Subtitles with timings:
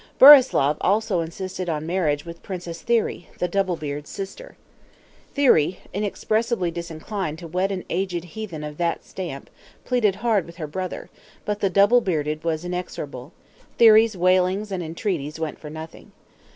[0.17, 4.57] Burislav also insisted on marriage with Princess Thyri, the Double Beard's sister.
[5.35, 9.47] Thyri, inexpressibly disinclined to wed an aged heathen of that stamp,
[9.85, 11.11] pleaded hard with her brother;
[11.45, 13.31] but the Double Bearded was inexorable;
[13.77, 16.11] Thyri's wailings and entreaties went for nothing.